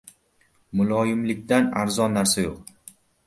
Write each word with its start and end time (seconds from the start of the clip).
•Muloyimlikdan 0.79 1.69
arzon 1.83 2.17
narsa 2.19 2.47
yo‘q. 2.49 2.59